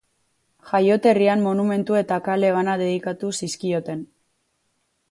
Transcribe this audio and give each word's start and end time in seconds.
Jaioterrian 0.69 1.45
monumentu 1.49 1.99
eta 2.01 2.19
kale 2.29 2.51
bana 2.57 2.77
dedikatu 2.85 3.31
zizkioten. 3.43 4.05